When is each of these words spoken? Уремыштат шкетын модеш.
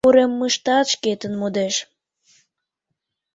Уремыштат 0.07 0.85
шкетын 0.93 1.33
модеш. 1.41 1.75